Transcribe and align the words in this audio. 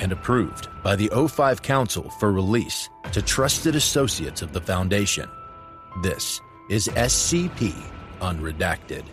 and 0.00 0.12
approved 0.12 0.68
by 0.82 0.96
the 0.96 1.08
O5 1.08 1.62
Council 1.62 2.10
for 2.18 2.32
release 2.32 2.88
to 3.12 3.22
trusted 3.22 3.76
associates 3.76 4.42
of 4.42 4.52
the 4.52 4.60
Foundation. 4.60 5.28
This 6.02 6.40
is 6.68 6.88
SCP 6.88 7.74
Unredacted. 8.20 9.04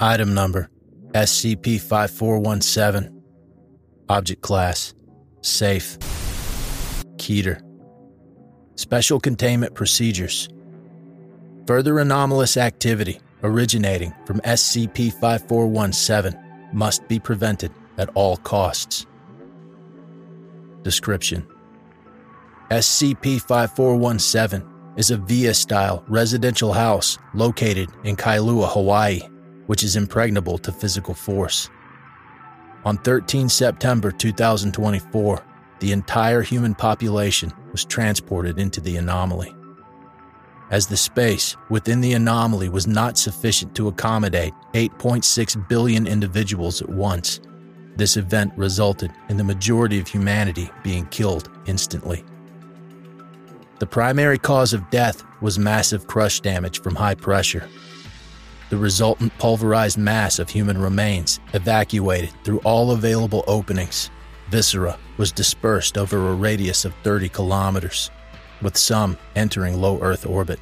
Item 0.00 0.32
number 0.32 0.70
SCP 1.12 1.80
5417. 1.80 3.22
Object 4.08 4.42
class 4.42 4.94
Safe. 5.40 5.98
Keter. 7.16 7.67
Special 8.88 9.20
containment 9.20 9.74
procedures. 9.74 10.48
Further 11.66 11.98
anomalous 11.98 12.56
activity 12.56 13.20
originating 13.42 14.14
from 14.24 14.40
SCP 14.40 15.12
5417 15.12 16.38
must 16.72 17.06
be 17.06 17.18
prevented 17.18 17.70
at 17.98 18.08
all 18.14 18.38
costs. 18.38 19.06
Description 20.82 21.46
SCP 22.70 23.40
5417 23.40 24.66
is 24.96 25.10
a 25.10 25.18
VIA 25.18 25.52
style 25.52 26.02
residential 26.08 26.72
house 26.72 27.18
located 27.34 27.90
in 28.04 28.16
Kailua, 28.16 28.68
Hawaii 28.68 29.20
which 29.68 29.84
is 29.84 29.96
impregnable 29.96 30.56
to 30.56 30.72
physical 30.72 31.12
force. 31.14 31.68
On 32.86 32.96
13 32.96 33.50
September 33.50 34.10
2024, 34.10 35.44
the 35.80 35.92
entire 35.92 36.42
human 36.42 36.74
population 36.74 37.52
was 37.72 37.84
transported 37.84 38.58
into 38.58 38.80
the 38.80 38.96
anomaly. 38.96 39.54
As 40.70 40.86
the 40.86 40.96
space 40.96 41.56
within 41.70 42.00
the 42.00 42.12
anomaly 42.12 42.68
was 42.68 42.86
not 42.86 43.16
sufficient 43.16 43.74
to 43.76 43.88
accommodate 43.88 44.52
8.6 44.74 45.68
billion 45.68 46.06
individuals 46.06 46.82
at 46.82 46.88
once, 46.88 47.40
this 47.96 48.16
event 48.16 48.52
resulted 48.56 49.12
in 49.28 49.36
the 49.36 49.44
majority 49.44 49.98
of 49.98 50.06
humanity 50.06 50.70
being 50.82 51.06
killed 51.06 51.50
instantly. 51.66 52.24
The 53.78 53.86
primary 53.86 54.38
cause 54.38 54.72
of 54.72 54.90
death 54.90 55.24
was 55.40 55.58
massive 55.58 56.06
crush 56.06 56.40
damage 56.40 56.82
from 56.82 56.94
high 56.94 57.14
pressure, 57.14 57.68
the 58.70 58.76
resultant 58.76 59.36
pulverized 59.38 59.96
mass 59.96 60.38
of 60.38 60.50
human 60.50 60.76
remains 60.76 61.40
evacuated 61.54 62.30
through 62.44 62.58
all 62.58 62.90
available 62.90 63.42
openings. 63.46 64.10
Viscera 64.50 64.98
was 65.16 65.32
dispersed 65.32 65.98
over 65.98 66.28
a 66.28 66.34
radius 66.34 66.84
of 66.84 66.94
30 67.02 67.28
kilometers, 67.28 68.10
with 68.62 68.76
some 68.76 69.18
entering 69.36 69.80
low 69.80 70.00
Earth 70.00 70.26
orbit. 70.26 70.58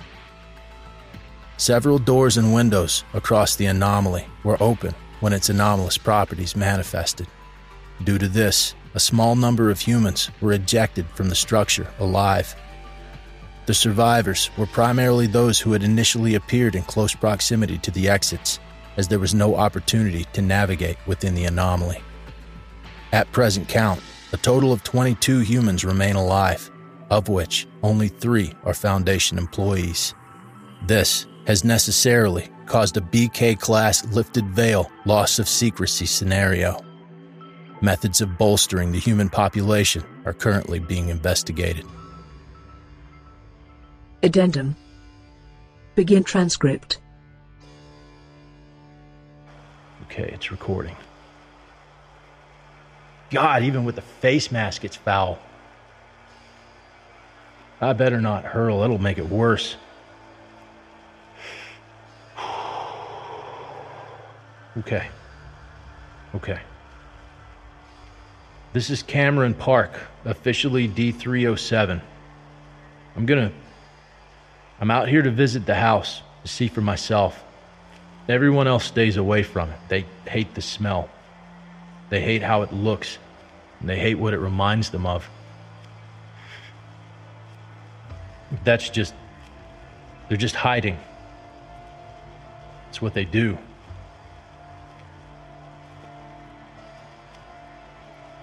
Several 1.56 1.98
doors 1.98 2.36
and 2.36 2.52
windows 2.52 3.04
across 3.14 3.56
the 3.56 3.66
anomaly 3.66 4.26
were 4.44 4.62
open 4.62 4.94
when 5.20 5.32
its 5.32 5.48
anomalous 5.48 5.96
properties 5.96 6.56
manifested. 6.56 7.26
Due 8.04 8.18
to 8.18 8.28
this, 8.28 8.74
a 8.94 9.00
small 9.00 9.36
number 9.36 9.70
of 9.70 9.80
humans 9.80 10.30
were 10.40 10.52
ejected 10.52 11.06
from 11.14 11.28
the 11.28 11.34
structure 11.34 11.88
alive 11.98 12.54
the 13.66 13.74
survivors 13.74 14.48
were 14.56 14.66
primarily 14.66 15.26
those 15.26 15.58
who 15.58 15.72
had 15.72 15.82
initially 15.82 16.36
appeared 16.36 16.76
in 16.76 16.82
close 16.82 17.16
proximity 17.16 17.78
to 17.78 17.90
the 17.90 18.08
exits, 18.08 18.60
as 18.96 19.08
there 19.08 19.18
was 19.18 19.34
no 19.34 19.56
opportunity 19.56 20.24
to 20.34 20.40
navigate 20.40 20.96
within 21.04 21.34
the 21.34 21.46
anomaly. 21.46 22.00
At 23.12 23.30
present 23.32 23.68
count, 23.68 24.00
a 24.32 24.36
total 24.36 24.72
of 24.72 24.82
22 24.82 25.40
humans 25.40 25.84
remain 25.84 26.16
alive, 26.16 26.70
of 27.10 27.28
which 27.28 27.66
only 27.82 28.08
three 28.08 28.52
are 28.64 28.74
Foundation 28.74 29.38
employees. 29.38 30.14
This 30.86 31.26
has 31.46 31.64
necessarily 31.64 32.48
caused 32.66 32.96
a 32.96 33.00
BK 33.00 33.58
class 33.58 34.04
lifted 34.06 34.46
veil 34.50 34.90
loss 35.04 35.38
of 35.38 35.48
secrecy 35.48 36.06
scenario. 36.06 36.84
Methods 37.80 38.20
of 38.20 38.36
bolstering 38.36 38.90
the 38.90 38.98
human 38.98 39.28
population 39.28 40.02
are 40.24 40.32
currently 40.32 40.80
being 40.80 41.08
investigated. 41.08 41.84
Addendum. 44.22 44.74
Begin 45.94 46.24
transcript. 46.24 46.98
Okay, 50.04 50.30
it's 50.32 50.50
recording. 50.50 50.96
God, 53.30 53.62
even 53.62 53.84
with 53.84 53.96
the 53.96 54.02
face 54.02 54.50
mask, 54.50 54.84
it's 54.84 54.96
foul. 54.96 55.38
I 57.80 57.92
better 57.92 58.20
not 58.20 58.44
hurl, 58.44 58.82
it'll 58.82 58.98
make 58.98 59.18
it 59.18 59.28
worse. 59.28 59.76
Okay. 64.78 65.08
Okay. 66.34 66.60
This 68.74 68.90
is 68.90 69.02
Cameron 69.02 69.54
Park, 69.54 69.98
officially 70.26 70.86
D307. 70.86 71.98
I'm 73.16 73.24
gonna 73.24 73.50
I'm 74.78 74.90
out 74.90 75.08
here 75.08 75.22
to 75.22 75.30
visit 75.30 75.64
the 75.64 75.74
house, 75.74 76.20
to 76.42 76.48
see 76.48 76.68
for 76.68 76.82
myself. 76.82 77.42
Everyone 78.28 78.66
else 78.66 78.84
stays 78.84 79.16
away 79.16 79.42
from 79.42 79.70
it. 79.70 79.78
They 79.88 80.04
hate 80.26 80.54
the 80.54 80.60
smell. 80.60 81.08
They 82.10 82.20
hate 82.20 82.42
how 82.42 82.62
it 82.62 82.72
looks. 82.72 83.18
And 83.80 83.88
they 83.88 83.98
hate 83.98 84.14
what 84.14 84.34
it 84.34 84.38
reminds 84.38 84.90
them 84.90 85.06
of. 85.06 85.28
That's 88.64 88.88
just, 88.88 89.14
they're 90.28 90.38
just 90.38 90.54
hiding. 90.54 90.98
It's 92.88 93.02
what 93.02 93.14
they 93.14 93.24
do. 93.24 93.58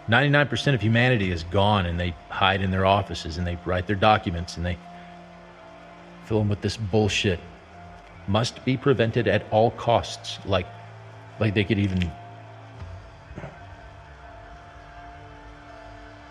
99% 0.10 0.74
of 0.74 0.82
humanity 0.82 1.32
is 1.32 1.44
gone 1.46 1.86
and 1.86 1.98
they 1.98 2.14
hide 2.30 2.62
in 2.62 2.72
their 2.72 2.86
offices 2.86 3.38
and 3.38 3.48
they 3.48 3.58
write 3.66 3.88
their 3.88 3.96
documents 3.96 4.58
and 4.58 4.66
they 4.66 4.78
fill 6.26 6.40
them 6.40 6.50
with 6.50 6.62
this 6.62 6.76
bullshit 6.76 7.40
must 8.28 8.64
be 8.66 8.76
prevented 8.78 9.28
at 9.28 9.46
all 9.52 9.72
costs 9.72 10.40
like 10.46 10.68
like 11.40 11.54
they 11.54 11.64
could 11.64 11.80
even 11.80 12.12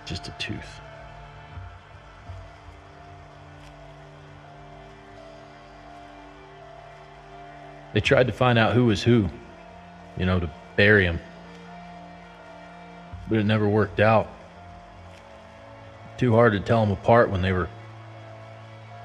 just 0.04 0.28
a 0.28 0.30
tooth 0.32 0.80
they 7.92 8.00
tried 8.00 8.26
to 8.26 8.32
find 8.32 8.58
out 8.58 8.74
who 8.74 8.86
was 8.86 9.02
who 9.02 9.28
you 10.16 10.26
know 10.26 10.40
to 10.40 10.50
bury 10.76 11.04
him 11.04 11.20
but 13.28 13.38
it 13.38 13.44
never 13.44 13.68
worked 13.68 14.00
out 14.00 14.28
too 16.16 16.32
hard 16.32 16.52
to 16.52 16.60
tell 16.60 16.80
them 16.80 16.92
apart 16.92 17.30
when 17.30 17.42
they 17.42 17.52
were 17.52 17.69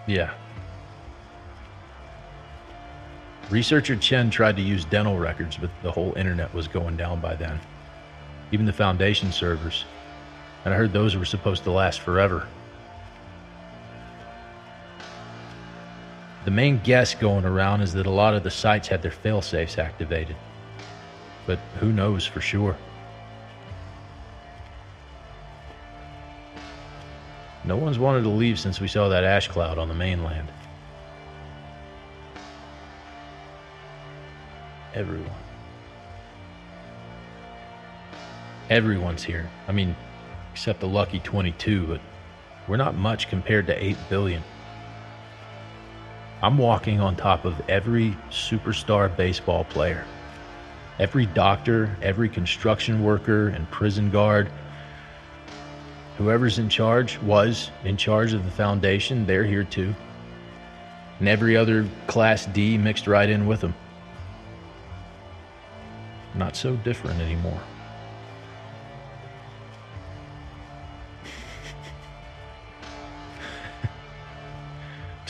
yeah 0.05 0.33
Researcher 3.49 3.95
Chen 3.95 4.29
tried 4.29 4.57
to 4.57 4.61
use 4.61 4.83
dental 4.83 5.17
records, 5.17 5.55
but 5.55 5.69
the 5.81 5.91
whole 5.91 6.13
internet 6.17 6.53
was 6.53 6.67
going 6.67 6.97
down 6.97 7.21
by 7.21 7.33
then. 7.33 7.57
Even 8.51 8.65
the 8.65 8.73
Foundation 8.73 9.31
servers. 9.31 9.85
And 10.65 10.73
I 10.73 10.77
heard 10.77 10.93
those 10.93 11.15
were 11.15 11.25
supposed 11.25 11.63
to 11.63 11.71
last 11.71 12.01
forever. 12.01 12.47
The 16.45 16.51
main 16.51 16.79
guess 16.83 17.13
going 17.13 17.45
around 17.45 17.81
is 17.81 17.93
that 17.93 18.05
a 18.05 18.11
lot 18.11 18.33
of 18.33 18.43
the 18.43 18.51
sites 18.51 18.87
had 18.87 19.01
their 19.01 19.11
failsafes 19.11 19.77
activated. 19.77 20.35
But 21.45 21.59
who 21.79 21.91
knows 21.91 22.25
for 22.25 22.41
sure? 22.41 22.77
No 27.63 27.75
one's 27.75 27.99
wanted 27.99 28.21
to 28.21 28.29
leave 28.29 28.59
since 28.59 28.79
we 28.79 28.87
saw 28.87 29.09
that 29.09 29.23
ash 29.23 29.47
cloud 29.47 29.77
on 29.77 29.89
the 29.89 29.93
mainland. 29.93 30.47
everyone. 34.97 35.29
Everyone's 38.69 39.23
here. 39.23 39.47
I 39.67 39.71
mean, 39.71 39.95
except 40.57 40.79
the 40.79 40.87
lucky 40.87 41.19
22, 41.19 41.85
but 41.85 42.01
we're 42.67 42.77
not 42.77 42.95
much 42.95 43.29
compared 43.29 43.67
to 43.67 43.83
8 43.83 43.95
billion. 44.09 44.41
I'm 46.41 46.57
walking 46.57 46.99
on 46.99 47.15
top 47.15 47.45
of 47.45 47.53
every 47.69 48.17
superstar 48.31 49.15
baseball 49.15 49.65
player. 49.65 50.03
Every 50.97 51.27
doctor, 51.27 51.95
every 52.01 52.27
construction 52.27 53.03
worker, 53.03 53.49
and 53.49 53.69
prison 53.69 54.09
guard. 54.09 54.49
Whoever's 56.17 56.57
in 56.57 56.69
charge 56.69 57.19
was 57.19 57.69
in 57.83 57.95
charge 57.95 58.33
of 58.33 58.43
the 58.43 58.49
foundation, 58.49 59.27
they're 59.27 59.45
here 59.45 59.63
too. 59.63 59.93
And 61.19 61.27
every 61.27 61.55
other 61.55 61.87
Class 62.07 62.47
D 62.47 62.79
mixed 62.79 63.05
right 63.05 63.29
in 63.29 63.45
with 63.45 63.61
them. 63.61 63.75
Not 66.33 66.55
so 66.55 66.75
different 66.77 67.21
anymore. 67.21 67.61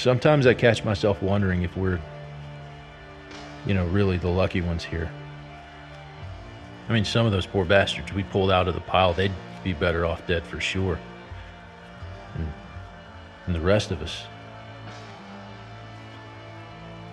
Sometimes 0.07 0.47
I 0.47 0.53
catch 0.53 0.85
myself 0.85 1.21
wondering 1.21 1.63
if 1.63 1.75
we're, 1.75 1.99
you 3.65 3.73
know, 3.73 3.85
really 3.87 4.17
the 4.17 4.29
lucky 4.29 4.61
ones 4.61 4.85
here. 4.85 5.11
I 6.87 6.93
mean, 6.93 7.03
some 7.03 7.25
of 7.25 7.33
those 7.33 7.45
poor 7.45 7.65
bastards 7.65 8.13
we 8.13 8.23
pulled 8.23 8.49
out 8.49 8.69
of 8.69 8.73
the 8.73 8.79
pile, 8.79 9.11
they'd 9.11 9.33
be 9.65 9.73
better 9.73 10.05
off 10.05 10.25
dead 10.25 10.47
for 10.47 10.61
sure. 10.61 10.97
And, 12.35 12.47
and 13.47 13.53
the 13.53 13.59
rest 13.59 13.91
of 13.91 14.01
us, 14.01 14.23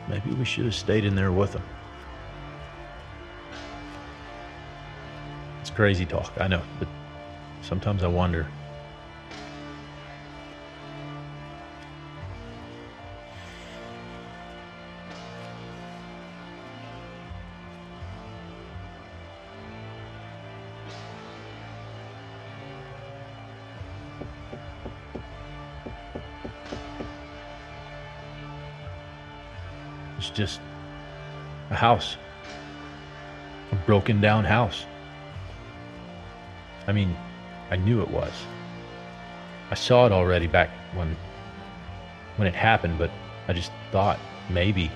maybe 0.08 0.31
we 0.31 0.44
should 0.44 0.64
have 0.64 0.76
stayed 0.76 1.05
in 1.05 1.17
there 1.17 1.32
with 1.32 1.50
them. 1.50 1.64
It's 5.62 5.70
crazy 5.70 6.06
talk, 6.06 6.32
I 6.41 6.46
know, 6.46 6.62
but 6.79 6.87
sometimes 7.61 8.05
I 8.05 8.06
wonder. 8.06 8.46
It's 30.24 30.34
just 30.34 30.60
a 31.68 31.74
house, 31.74 32.16
a 33.72 33.74
broken 33.84 34.22
down 34.22 34.46
house. 34.46 34.86
I 36.86 36.92
mean, 36.92 37.14
I 37.70 37.76
knew 37.76 38.00
it 38.00 38.10
was. 38.10 38.32
I 39.70 39.74
saw 39.74 40.06
it 40.06 40.12
already 40.12 40.46
back 40.46 40.70
when 40.94 41.14
when 42.36 42.48
it 42.48 42.54
happened, 42.54 42.98
but 42.98 43.10
I 43.48 43.52
just 43.52 43.70
thought 43.92 44.18
maybe 44.48 44.90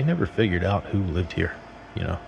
they 0.00 0.06
never 0.06 0.24
figured 0.24 0.64
out 0.64 0.86
who 0.86 1.02
lived 1.02 1.32
here, 1.32 1.54
you 1.94 2.02
know. 2.02 2.18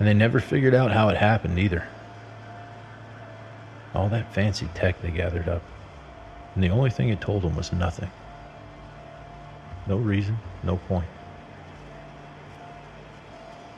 And 0.00 0.08
they 0.08 0.14
never 0.14 0.40
figured 0.40 0.74
out 0.74 0.90
how 0.90 1.10
it 1.10 1.16
happened 1.16 1.60
either. 1.60 1.86
All 3.94 4.08
that 4.08 4.34
fancy 4.34 4.68
tech 4.74 5.00
they 5.00 5.12
gathered 5.12 5.48
up. 5.48 5.62
And 6.56 6.64
the 6.64 6.70
only 6.70 6.90
thing 6.90 7.08
it 7.08 7.20
told 7.20 7.42
them 7.42 7.54
was 7.54 7.72
nothing. 7.72 8.10
No 9.86 9.96
reason, 9.96 10.38
no 10.64 10.78
point. 10.88 11.06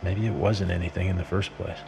Maybe 0.03 0.25
it 0.25 0.33
wasn't 0.33 0.71
anything 0.71 1.09
in 1.09 1.19
the 1.19 1.25
first 1.25 1.55
place. 1.59 1.79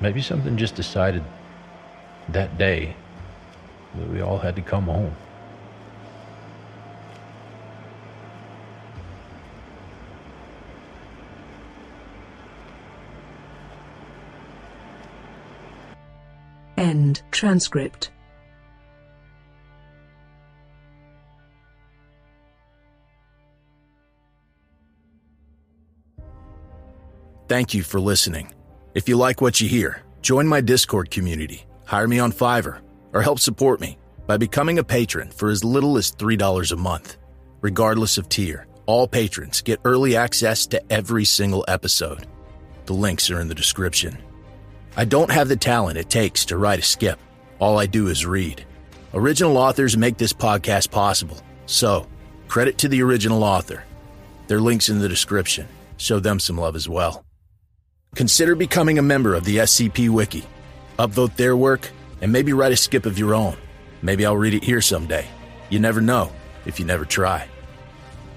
Maybe 0.00 0.22
something 0.22 0.56
just 0.56 0.74
decided 0.74 1.22
that 2.30 2.56
day 2.56 2.96
that 3.94 4.08
we 4.08 4.22
all 4.22 4.38
had 4.38 4.56
to 4.56 4.62
come 4.62 4.84
home. 4.84 5.14
End 16.92 17.22
transcript. 17.30 18.10
Thank 27.48 27.72
you 27.72 27.82
for 27.82 27.98
listening. 27.98 28.52
If 28.94 29.08
you 29.08 29.16
like 29.16 29.40
what 29.40 29.58
you 29.58 29.70
hear, 29.70 30.02
join 30.20 30.46
my 30.46 30.60
Discord 30.60 31.10
community, 31.10 31.64
hire 31.86 32.06
me 32.06 32.18
on 32.18 32.30
Fiverr, 32.30 32.80
or 33.14 33.22
help 33.22 33.38
support 33.38 33.80
me 33.80 33.96
by 34.26 34.36
becoming 34.36 34.78
a 34.78 34.84
patron 34.84 35.30
for 35.30 35.48
as 35.48 35.64
little 35.64 35.96
as 35.96 36.12
$3 36.12 36.72
a 36.72 36.76
month. 36.76 37.16
Regardless 37.62 38.18
of 38.18 38.28
tier, 38.28 38.66
all 38.84 39.08
patrons 39.08 39.62
get 39.62 39.80
early 39.86 40.14
access 40.14 40.66
to 40.66 40.92
every 40.92 41.24
single 41.24 41.64
episode. 41.68 42.26
The 42.84 42.92
links 42.92 43.30
are 43.30 43.40
in 43.40 43.48
the 43.48 43.54
description. 43.54 44.18
I 44.94 45.06
don't 45.06 45.30
have 45.30 45.48
the 45.48 45.56
talent 45.56 45.96
it 45.96 46.10
takes 46.10 46.44
to 46.46 46.58
write 46.58 46.78
a 46.78 46.82
skip. 46.82 47.18
All 47.58 47.78
I 47.78 47.86
do 47.86 48.08
is 48.08 48.26
read. 48.26 48.64
Original 49.14 49.56
authors 49.56 49.96
make 49.96 50.18
this 50.18 50.34
podcast 50.34 50.90
possible. 50.90 51.38
So, 51.64 52.06
credit 52.46 52.76
to 52.78 52.88
the 52.88 53.02
original 53.02 53.42
author. 53.42 53.84
Their 54.48 54.60
links 54.60 54.90
in 54.90 54.98
the 54.98 55.08
description. 55.08 55.66
Show 55.96 56.20
them 56.20 56.38
some 56.38 56.58
love 56.58 56.76
as 56.76 56.90
well. 56.90 57.24
Consider 58.14 58.54
becoming 58.54 58.98
a 58.98 59.02
member 59.02 59.34
of 59.34 59.44
the 59.44 59.58
SCP 59.58 60.10
Wiki. 60.10 60.44
Upvote 60.98 61.36
their 61.36 61.56
work 61.56 61.88
and 62.20 62.30
maybe 62.30 62.52
write 62.52 62.72
a 62.72 62.76
skip 62.76 63.06
of 63.06 63.18
your 63.18 63.34
own. 63.34 63.56
Maybe 64.02 64.26
I'll 64.26 64.36
read 64.36 64.52
it 64.54 64.62
here 64.64 64.82
someday. 64.82 65.26
You 65.70 65.78
never 65.78 66.02
know 66.02 66.30
if 66.66 66.78
you 66.78 66.84
never 66.84 67.06
try. 67.06 67.48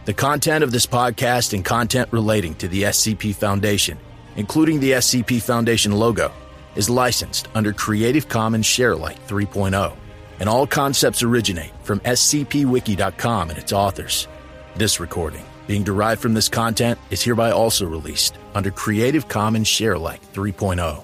The 0.05 0.13
content 0.13 0.63
of 0.63 0.71
this 0.71 0.85
podcast 0.85 1.53
and 1.53 1.65
content 1.65 2.07
relating 2.13 2.55
to 2.55 2.69
the 2.69 2.83
SCP 2.83 3.35
Foundation, 3.35 3.97
including 4.37 4.79
the 4.79 4.91
SCP 4.91 5.41
Foundation 5.41 5.91
logo, 5.91 6.31
is 6.75 6.89
licensed 6.89 7.47
under 7.55 7.73
Creative 7.73 8.27
Commons 8.27 8.65
Sharealike 8.65 9.19
3.0, 9.27 9.95
and 10.39 10.49
all 10.49 10.67
concepts 10.67 11.23
originate 11.23 11.71
from 11.83 11.99
scpwiki.com 12.01 13.49
and 13.49 13.57
its 13.57 13.73
authors. 13.73 14.27
This 14.75 14.99
recording, 14.99 15.45
being 15.67 15.83
derived 15.83 16.21
from 16.21 16.33
this 16.33 16.49
content, 16.49 16.99
is 17.09 17.23
hereby 17.23 17.51
also 17.51 17.85
released 17.85 18.37
under 18.53 18.71
Creative 18.71 19.27
Commons 19.27 19.67
Sharealike 19.67 20.21
3.0. 20.33 21.03